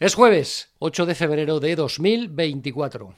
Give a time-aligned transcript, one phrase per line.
[0.00, 3.14] Es jueves 8 de febrero de 2024.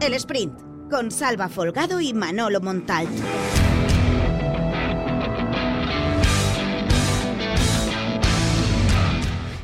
[0.00, 0.58] El sprint
[0.90, 3.06] con Salva Folgado y Manolo Montal.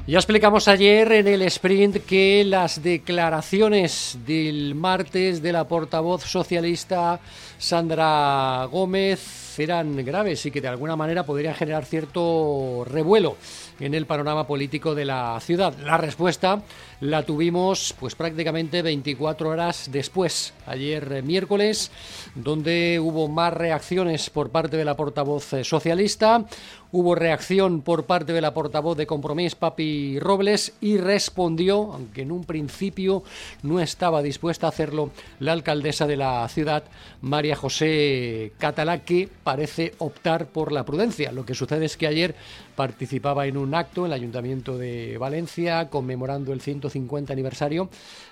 [0.06, 7.18] Ya explicamos ayer en el sprint que las declaraciones del martes de la portavoz socialista
[7.58, 13.36] Sandra Gómez eran graves y que de alguna manera podrían generar cierto revuelo
[13.80, 15.74] en el panorama político de la ciudad.
[15.78, 16.62] La respuesta
[17.00, 21.90] la tuvimos pues prácticamente 24 horas después, ayer eh, miércoles,
[22.34, 26.44] donde hubo más reacciones por parte de la portavoz eh, socialista,
[26.90, 32.32] hubo reacción por parte de la portavoz de Compromís, Papi Robles, y respondió, aunque en
[32.32, 33.22] un principio
[33.62, 36.84] no estaba dispuesta a hacerlo, la alcaldesa de la ciudad,
[37.20, 41.32] María José Catalá, que parece optar por la prudencia.
[41.32, 42.34] Lo que sucede es que ayer
[42.74, 47.88] participaba en un acto en el Ayuntamiento de Valencia conmemorando el 150 aniversario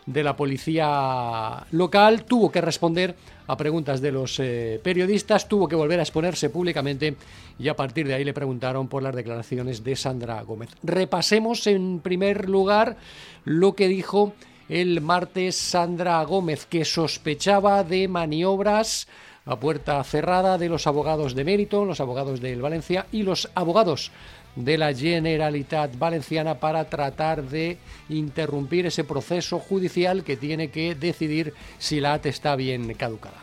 [0.07, 3.15] de la policía local, tuvo que responder
[3.47, 7.17] a preguntas de los eh, periodistas, tuvo que volver a exponerse públicamente
[7.59, 10.71] y a partir de ahí le preguntaron por las declaraciones de Sandra Gómez.
[10.83, 12.97] Repasemos en primer lugar
[13.45, 14.33] lo que dijo
[14.69, 19.07] el martes Sandra Gómez, que sospechaba de maniobras
[19.47, 24.11] a puerta cerrada de los abogados de mérito, los abogados del Valencia y los abogados
[24.57, 31.55] de la Generalitat Valenciana para tratar de interrumpir ese proceso judicial que tiene que decidir
[31.79, 33.39] si la AT está bien caducada.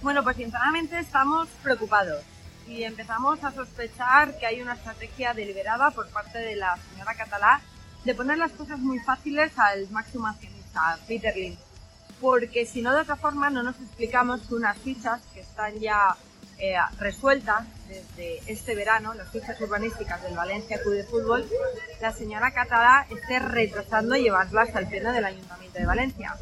[0.00, 2.22] Bueno, pues sinceramente estamos preocupados
[2.66, 7.60] y empezamos a sospechar que hay una estrategia deliberada por parte de la señora Catalá
[8.04, 11.67] de poner las cosas muy fáciles al máximo accionista, Peter Lynch
[12.20, 16.16] porque si no de otra forma no nos explicamos que unas fichas que están ya
[16.60, 21.48] eh, resueltas desde este verano, las fichas urbanísticas del Valencia Club de Fútbol,
[22.00, 26.34] la señora Catalá esté retrasando llevarlas al pleno del Ayuntamiento de Valencia.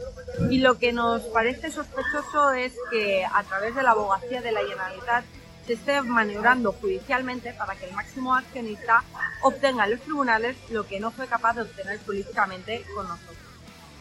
[0.50, 4.60] Y lo que nos parece sospechoso es que a través de la abogacía de la
[4.60, 5.24] Generalitat
[5.66, 9.02] se esté maniobrando judicialmente para que el máximo accionista
[9.42, 13.45] obtenga en los tribunales lo que no fue capaz de obtener políticamente con nosotros.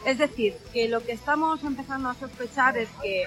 [0.06, 3.26] Es decir, que lo que estamos empezando a sospechar es que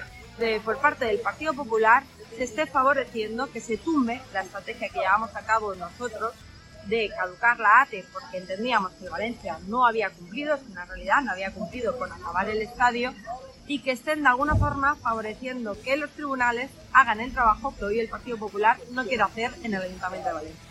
[0.63, 2.03] por parte del Partido Popular
[2.37, 6.33] se esté favoreciendo que se tumbe la estrategia que llevamos a cabo nosotros
[6.85, 11.31] de caducar la ATE porque entendíamos que Valencia no había cumplido, es una realidad, no
[11.31, 13.13] había cumplido con acabar el estadio
[13.67, 17.99] y que estén de alguna forma favoreciendo que los tribunales hagan el trabajo que hoy
[17.99, 20.68] el Partido Popular no quiere hacer en el Ayuntamiento de Valencia.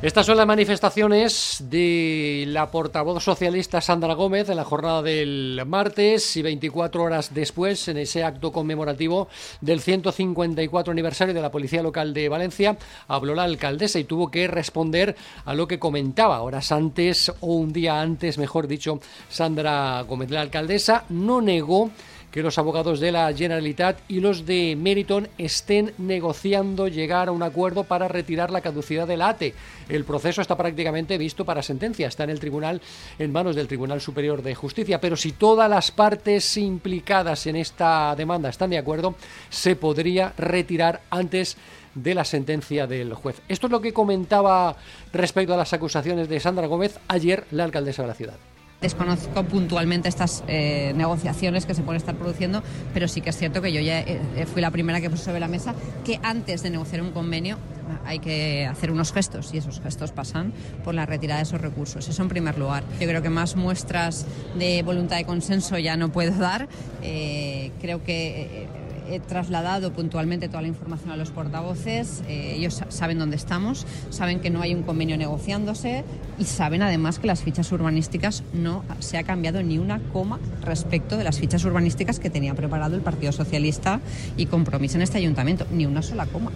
[0.00, 6.36] Estas son las manifestaciones de la portavoz socialista Sandra Gómez en la jornada del martes
[6.36, 9.26] y 24 horas después, en ese acto conmemorativo
[9.60, 12.78] del 154 aniversario de la Policía Local de Valencia,
[13.08, 17.72] habló la alcaldesa y tuvo que responder a lo que comentaba horas antes o un
[17.72, 20.30] día antes, mejor dicho, Sandra Gómez.
[20.30, 21.90] La alcaldesa no negó
[22.30, 27.42] que los abogados de la Generalitat y los de Meriton estén negociando llegar a un
[27.42, 29.54] acuerdo para retirar la caducidad del ATE.
[29.88, 32.80] El proceso está prácticamente visto para sentencia, está en el tribunal,
[33.18, 38.14] en manos del Tribunal Superior de Justicia, pero si todas las partes implicadas en esta
[38.16, 39.14] demanda están de acuerdo,
[39.48, 41.56] se podría retirar antes
[41.94, 43.40] de la sentencia del juez.
[43.48, 44.76] Esto es lo que comentaba
[45.12, 48.36] respecto a las acusaciones de Sandra Gómez ayer la alcaldesa de la ciudad.
[48.80, 52.62] Desconozco puntualmente estas eh, negociaciones que se pueden estar produciendo,
[52.94, 55.40] pero sí que es cierto que yo ya eh, fui la primera que puse sobre
[55.40, 55.74] la mesa
[56.04, 57.58] que antes de negociar un convenio
[58.04, 60.52] hay que hacer unos gestos y esos gestos pasan
[60.84, 62.08] por la retirada de esos recursos.
[62.08, 62.84] Eso en primer lugar.
[63.00, 66.68] Yo creo que más muestras de voluntad de consenso ya no puedo dar.
[67.02, 68.68] Eh, creo que
[69.08, 72.22] he trasladado puntualmente toda la información a los portavoces.
[72.28, 76.04] Eh, ellos saben dónde estamos, saben que no hay un convenio negociándose
[76.38, 81.16] y saben además que las fichas urbanísticas no se ha cambiado ni una coma respecto
[81.16, 84.00] de las fichas urbanísticas que tenía preparado el Partido Socialista
[84.36, 86.52] y compromiso en este ayuntamiento, ni una sola coma.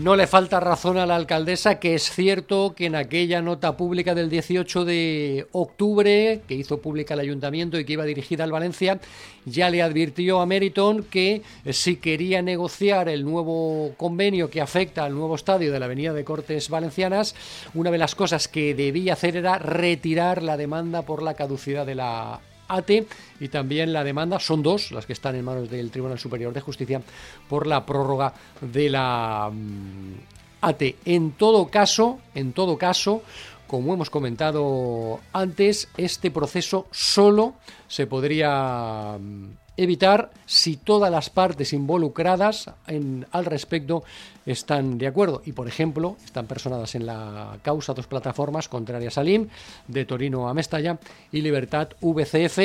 [0.00, 4.14] No le falta razón a la alcaldesa que es cierto que en aquella nota pública
[4.14, 8.98] del 18 de octubre que hizo pública el ayuntamiento y que iba dirigida al Valencia,
[9.44, 15.14] ya le advirtió a Meriton que si quería negociar el nuevo convenio que afecta al
[15.14, 17.34] nuevo estadio de la Avenida de Cortes Valencianas,
[17.74, 21.96] una de las cosas que debía hacer era retirar la demanda por la caducidad de
[21.96, 22.40] la
[22.76, 23.06] ATE
[23.40, 26.60] y también la demanda, son dos las que están en manos del Tribunal Superior de
[26.60, 27.02] Justicia
[27.48, 30.14] por la prórroga de la mm,
[30.62, 30.96] ATE.
[31.04, 33.22] En todo caso, en todo caso,
[33.66, 37.54] como hemos comentado antes, este proceso solo
[37.88, 39.46] se podría mm,
[39.82, 44.04] evitar si todas las partes involucradas en, al respecto
[44.44, 45.40] están de acuerdo.
[45.46, 49.48] Y, por ejemplo, están personadas en la causa dos plataformas contrarias al IM,
[49.88, 50.98] de Torino a Mestalla
[51.32, 52.58] y Libertad VCF,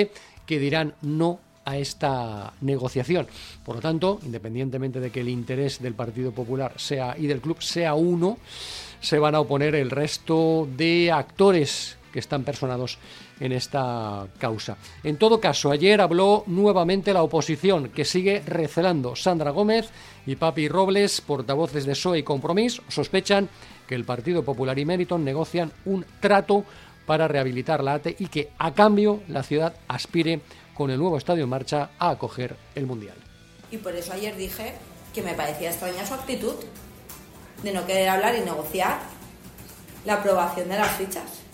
[0.45, 3.27] que dirán no a esta negociación.
[3.63, 7.61] Por lo tanto, independientemente de que el interés del Partido Popular sea y del club
[7.61, 8.37] sea uno,
[8.99, 12.97] se van a oponer el resto de actores que están personados
[13.39, 14.77] en esta causa.
[15.03, 19.15] En todo caso, ayer habló nuevamente la oposición, que sigue recelando.
[19.15, 19.89] Sandra Gómez
[20.25, 23.49] y Papi Robles, portavoces de SOE y Compromís, sospechan
[23.87, 26.65] que el Partido Popular y Meriton negocian un trato
[27.05, 30.41] para rehabilitar la ATE y que, a cambio, la ciudad aspire
[30.73, 33.15] con el nuevo estadio en marcha a acoger el Mundial.
[33.71, 34.73] Y por eso ayer dije
[35.13, 36.55] que me parecía extraña su actitud
[37.63, 38.99] de no querer hablar y negociar
[40.05, 41.44] la aprobación de las fichas.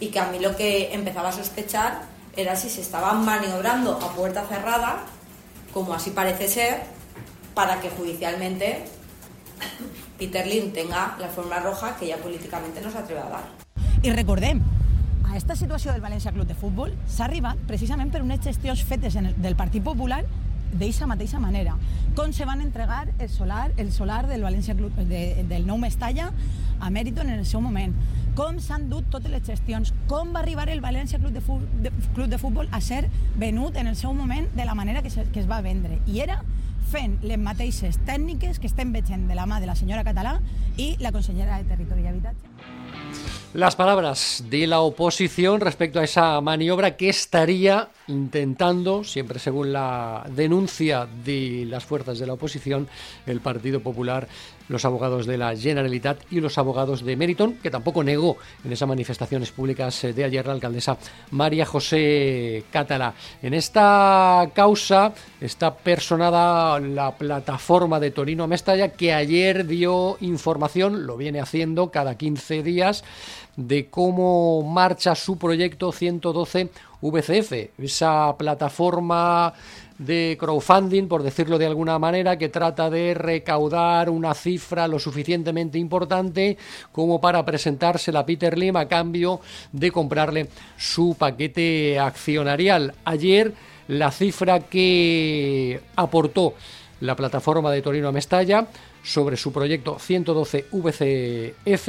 [0.00, 2.02] Y que a mí lo que empezaba a sospechar
[2.36, 5.04] era si se estaban maniobrando a puerta cerrada,
[5.72, 6.82] como así parece ser,
[7.54, 8.84] para que judicialmente
[10.18, 13.44] Peter Lim tenga la forma roja que ya políticamente no se atreve a dar.
[14.02, 14.62] Y recordem,
[15.28, 19.16] a esta situació del València Club de Futbol s'ha arribat precisament per unes gestions fetes
[19.20, 20.24] en el, del Partit Popular
[20.72, 21.76] d'aquesta mateixa manera.
[22.16, 26.30] Com se van entregar el solar, el solar del València Club, de, del nou Mestalla
[26.80, 27.94] a Meriton en el seu moment.
[28.38, 29.92] Com s'han dut totes les gestions.
[30.08, 31.42] Com va arribar el València Club de,
[31.84, 33.04] de, Club de Futbol a ser
[33.36, 36.00] venut en el seu moment de la manera que, se, que es va vendre.
[36.06, 36.40] I era
[36.90, 40.38] fent les mateixes tècniques que estem veient de la mà de la senyora Català
[40.76, 42.50] i la consellera de Territori i Habitatge.
[43.52, 50.26] Las palabras de la oposición respecto a esa maniobra que estaría intentando, siempre según la
[50.34, 52.88] denuncia de las fuerzas de la oposición,
[53.26, 54.28] el Partido Popular,
[54.68, 58.88] los abogados de la Generalitat y los abogados de Meriton, que tampoco negó en esas
[58.88, 60.96] manifestaciones públicas de ayer la alcaldesa
[61.32, 63.14] María José Catalá.
[63.42, 71.16] En esta causa está personada la plataforma de Torino Mestalla, que ayer dio información, lo
[71.16, 73.02] viene haciendo cada 15 días,
[73.56, 79.52] de cómo marcha su proyecto 112 VCF, esa plataforma
[79.98, 85.78] de crowdfunding, por decirlo de alguna manera, que trata de recaudar una cifra lo suficientemente
[85.78, 86.56] importante
[86.90, 89.40] como para presentársela a Peter Lim a cambio
[89.72, 90.48] de comprarle
[90.78, 92.94] su paquete accionarial.
[93.04, 93.52] Ayer
[93.88, 96.54] la cifra que aportó
[97.00, 98.66] la plataforma de Torino a Mestalla
[99.02, 101.88] sobre su proyecto 112 VCF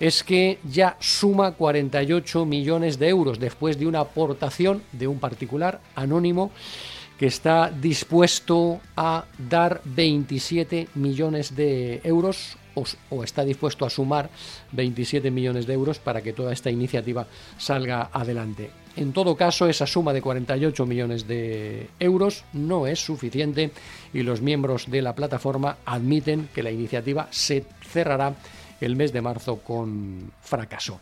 [0.00, 5.80] es que ya suma 48 millones de euros después de una aportación de un particular
[5.94, 6.50] anónimo
[7.18, 12.56] que está dispuesto a dar 27 millones de euros
[13.10, 14.30] o, está dispuesto a sumar
[14.72, 17.26] 27 millones de euros para que toda esta iniciativa
[17.58, 18.70] salga adelante.
[18.96, 23.70] En todo caso, esa suma de 48 millones de euros no es suficiente
[24.14, 28.34] y los miembros de la plataforma admiten que la iniciativa se cerrará
[28.80, 31.00] el mes de marzo con fracaso.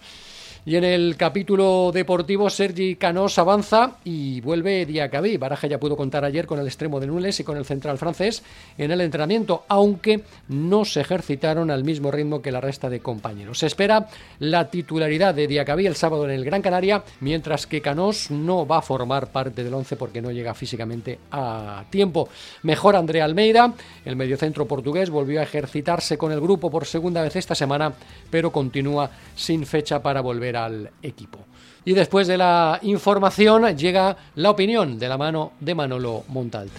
[0.65, 5.37] Y en el capítulo deportivo, Sergi Canós avanza y vuelve Diacabí.
[5.37, 8.43] Baraja ya pudo contar ayer con el extremo de Nules y con el central francés
[8.77, 13.61] en el entrenamiento, aunque no se ejercitaron al mismo ritmo que la resta de compañeros.
[13.61, 14.09] Se espera
[14.41, 18.79] la titularidad de Diacabí el sábado en el Gran Canaria, mientras que Canós no va
[18.79, 22.29] a formar parte del once porque no llega físicamente a tiempo.
[22.63, 23.73] Mejor André Almeida,
[24.05, 27.93] el mediocentro portugués, volvió a ejercitarse con el grupo por segunda vez esta semana,
[28.31, 31.39] pero continúa sin fecha para volver al equipo.
[31.85, 36.73] Y después de la información llega la opinión de la mano de Manolo Montalt.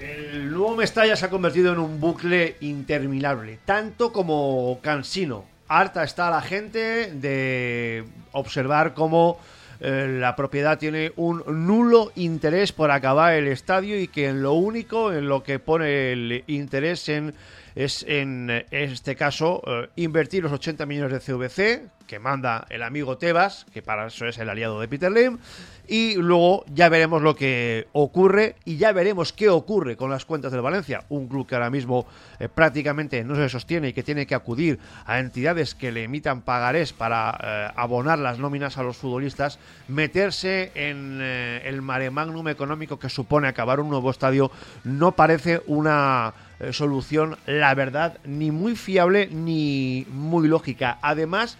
[0.00, 5.44] El nuevo Mestalla se ha convertido en un bucle interminable, tanto como cansino.
[5.66, 9.38] Harta está la gente de observar cómo
[9.80, 14.54] eh, la propiedad tiene un nulo interés por acabar el estadio y que en lo
[14.54, 17.34] único en lo que pone el interés en
[17.78, 23.18] es en este caso eh, invertir los 80 millones de CVC que manda el amigo
[23.18, 25.38] Tebas, que para eso es el aliado de Peter Lim,
[25.86, 30.50] y luego ya veremos lo que ocurre y ya veremos qué ocurre con las cuentas
[30.50, 32.06] del Valencia, un club que ahora mismo
[32.40, 36.40] eh, prácticamente no se sostiene y que tiene que acudir a entidades que le emitan
[36.40, 42.98] pagarés para eh, abonar las nóminas a los futbolistas, meterse en el mare magnum económico
[42.98, 44.50] que supone acabar un nuevo estadio
[44.82, 50.98] no parece una eh, solución, la verdad, ni muy fiable ni muy lógica.
[51.02, 51.56] Además,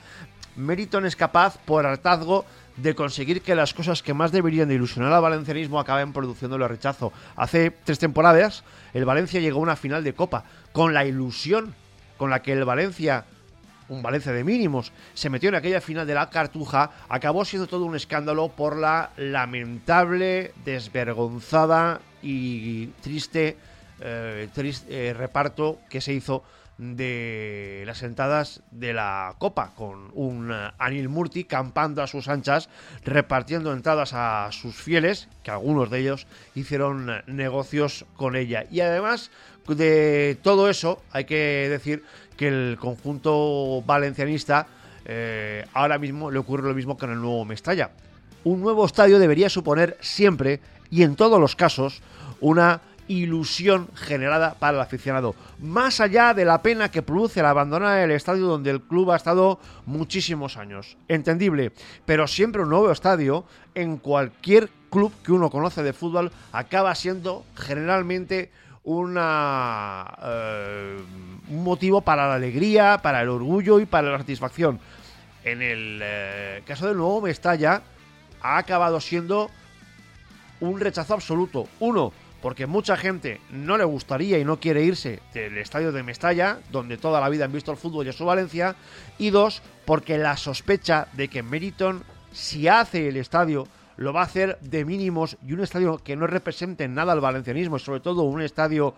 [0.56, 2.44] Meriton es capaz, por hartazgo,
[2.76, 6.68] de conseguir que las cosas que más deberían de ilusionar al valencianismo acaben produciendo el
[6.68, 7.12] rechazo.
[7.36, 8.64] Hace tres temporadas
[8.94, 11.74] el Valencia llegó a una final de Copa con la ilusión
[12.16, 13.24] con la que el Valencia
[13.88, 17.84] un Valencia de mínimos, se metió en aquella final de la Cartuja, acabó siendo todo
[17.84, 23.56] un escándalo por la lamentable, desvergonzada y triste,
[24.00, 26.42] eh, triste eh, reparto que se hizo
[26.78, 32.68] de las entradas de la Copa, con un eh, Anil Murti campando a sus anchas,
[33.04, 38.64] repartiendo entradas a sus fieles, que algunos de ellos hicieron eh, negocios con ella.
[38.70, 39.32] Y además
[39.66, 42.04] de todo eso, hay que decir
[42.36, 44.66] que el conjunto valencianista
[45.72, 47.90] ahora mismo le ocurre lo mismo que en el nuevo Mestalla.
[48.44, 52.02] Un nuevo estadio debería suponer siempre y en todos los casos
[52.40, 55.34] una ilusión generada para el aficionado.
[55.58, 59.16] Más allá de la pena que produce el abandonar el estadio donde el club ha
[59.16, 60.96] estado muchísimos años.
[61.08, 61.72] Entendible,
[62.06, 67.44] pero siempre un nuevo estadio en cualquier club que uno conoce de fútbol acaba siendo
[67.54, 68.50] generalmente
[68.84, 70.98] una, eh,
[71.50, 74.80] un motivo para la alegría, para el orgullo y para la satisfacción.
[75.44, 77.82] En el eh, caso del nuevo Mestalla
[78.40, 79.50] ha acabado siendo
[80.60, 81.68] un rechazo absoluto.
[81.80, 86.58] Uno, porque mucha gente no le gustaría y no quiere irse del estadio de Mestalla,
[86.70, 88.76] donde toda la vida han visto el fútbol y a su Valencia,
[89.18, 93.66] y dos, porque la sospecha de que Meriton, si hace el estadio,
[93.96, 97.76] lo va a hacer de mínimos y un estadio que no represente nada al valencianismo,
[97.76, 98.94] y sobre todo un estadio,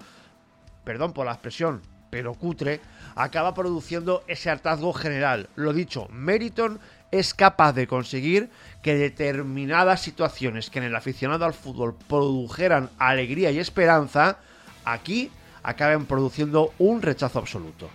[0.85, 1.81] perdón por la expresión,
[2.11, 2.81] pero cutre,
[3.15, 5.49] acaba produciendo ese hartazgo general.
[5.55, 8.51] Lo dicho, Meriton es capaz de conseguir
[8.83, 14.39] que determinadas situaciones que en el aficionado al fútbol produjeran alegría y esperanza,
[14.85, 15.31] aquí
[15.63, 17.91] acaben produciendo un rechazo absoluto.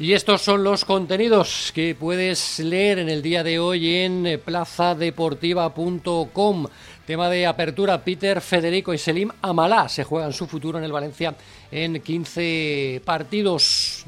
[0.00, 6.66] Y estos son los contenidos que puedes leer en el día de hoy en plazadeportiva.com.
[7.08, 11.34] Tema de apertura, Peter, Federico y Selim Amalá se juegan su futuro en el Valencia
[11.70, 14.04] en 15 partidos.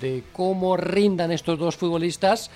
[0.00, 2.50] De cómo rindan estos dos futbolistas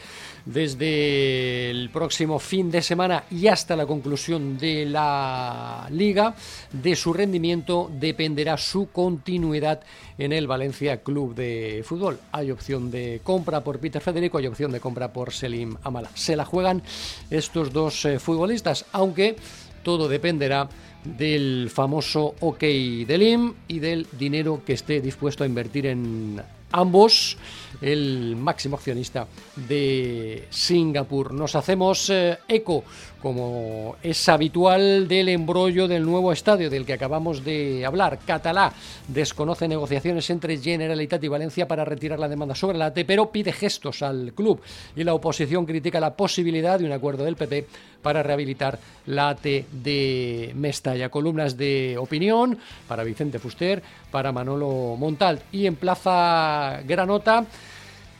[0.45, 6.35] desde el próximo fin de semana y hasta la conclusión de la liga,
[6.73, 9.81] de su rendimiento dependerá su continuidad
[10.19, 12.19] en el Valencia Club de Fútbol.
[12.33, 16.11] Hay opción de compra por Peter Federico, hay opción de compra por Selim Amala.
[16.15, 16.83] Se la juegan
[17.31, 19.37] estos dos eh, futbolistas, aunque
[19.83, 20.69] todo dependerá
[21.05, 26.41] del famoso OK del IM y del dinero que esté dispuesto a invertir en
[26.73, 27.37] ambos
[27.81, 31.33] el máximo accionista de Singapur.
[31.33, 32.85] Nos hacemos eh, eco,
[33.21, 38.21] como es habitual, del embrollo del nuevo estadio del que acabamos de hablar.
[38.25, 38.73] Catalá
[39.09, 43.53] desconoce negociaciones entre Generalitat y Valencia para retirar la demanda sobre la AT, pero pide
[43.53, 44.61] gestos al club
[44.97, 47.67] y la oposición critica la posibilidad de un acuerdo del PP
[48.03, 51.09] para rehabilitar la AT de Mestalla.
[51.09, 57.45] Columnas de opinión para Vicente Fuster, para Manolo Montal y en Plaza Granota.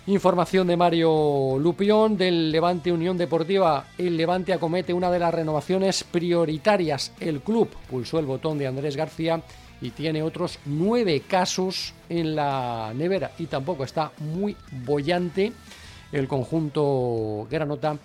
[0.07, 3.87] Información de Mario Lupión del Levante Unión Deportiva.
[3.97, 7.13] El Levante acomete una de las renovaciones prioritarias.
[7.21, 9.41] El club pulsó el botón de Andrés García
[9.81, 13.31] y tiene otros nueve casos en la nevera.
[13.39, 15.53] Y tampoco está muy bollante
[16.11, 17.97] el conjunto Granota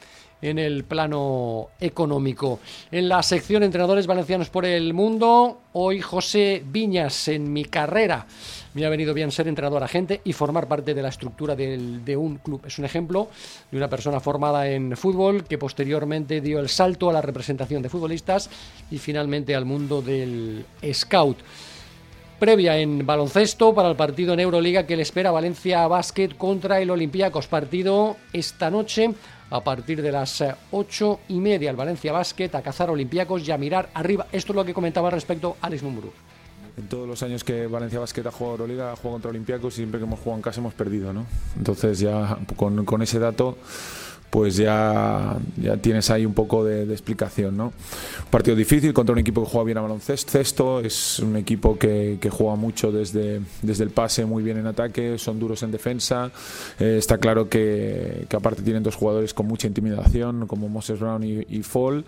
[0.42, 2.60] en el plano económico.
[2.92, 8.28] En la sección Entrenadores Valencianos por el Mundo, hoy José Viñas en mi carrera
[8.74, 12.38] me ha venido bien ser entrenador agente y formar parte de la estructura de un
[12.38, 12.62] club.
[12.66, 13.30] Es un ejemplo
[13.72, 17.90] de una persona formada en fútbol que posteriormente dio el salto a la representación de
[17.90, 18.50] futbolistas
[18.92, 21.38] y finalmente al mundo del scout.
[22.40, 26.92] Previa en baloncesto para el partido en Euroliga que le espera Valencia Basket contra el
[26.92, 27.48] Olympiacos.
[27.48, 29.16] Partido esta noche
[29.50, 31.70] a partir de las ocho y media.
[31.70, 34.28] El Valencia Basket a cazar Olympiacos y a mirar arriba.
[34.32, 36.12] Esto es lo que comentaba respecto a Alex Mumbrú
[36.78, 39.78] en todos los años que Valencia Basket ha jugado Euroliga, ha jugado contra Olympiacos y
[39.78, 41.26] siempre que hemos jugado en casa hemos perdido, ¿no?
[41.58, 43.58] Entonces ya con, con ese dato
[44.30, 47.56] pues ya, ya tienes ahí un poco de, explicación.
[47.56, 47.74] ¿no?
[48.30, 52.30] Partido difícil contra un equipo que juega bien a baloncesto, es un equipo que, que
[52.30, 56.32] juega mucho desde, desde el pase, muy bien en ataque, son duros en defensa.
[56.80, 61.24] Eh, está claro que, que, aparte tienen dos jugadores con mucha intimidación, como Moses Brown
[61.24, 62.06] y, Fall,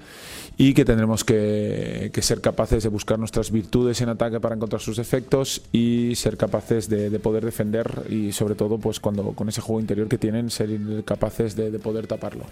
[0.57, 4.99] y que tendremos que, ser capaces de buscar nuestras virtudes en ataque para encontrar sus
[4.99, 9.61] efectos y ser capaces de, de poder defender y sobre todo pues cuando con ese
[9.61, 10.69] juego interior que tienen ser
[11.05, 12.43] capaces de poder taparlo.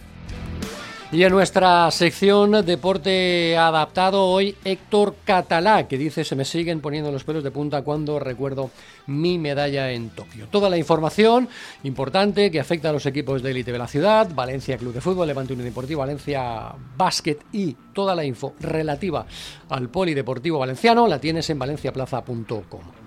[1.10, 7.14] Y en nuestra sección Deporte Adaptado, hoy Héctor Catalá, que dice: Se me siguen poniendo
[7.14, 8.72] los pelos de punta cuando recuerdo
[9.06, 10.48] mi medalla en Tokio.
[10.52, 11.48] Toda la información
[11.84, 15.28] importante que afecta a los equipos de élite de la ciudad: Valencia Club de Fútbol,
[15.28, 19.26] Levante Unión Deportivo, Valencia Básquet y toda la info relativa
[19.70, 23.07] al Polideportivo Valenciano la tienes en valenciaplaza.com.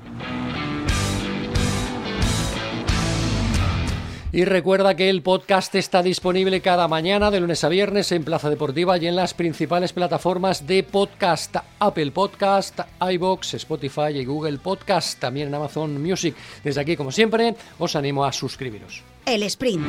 [4.32, 8.48] Y recuerda que el podcast está disponible cada mañana de lunes a viernes en Plaza
[8.48, 15.18] Deportiva y en las principales plataformas de podcast, Apple Podcast, iBox, Spotify y Google Podcast,
[15.18, 16.36] también en Amazon Music.
[16.62, 19.02] Desde aquí, como siempre, os animo a suscribiros.
[19.26, 19.84] El sprint.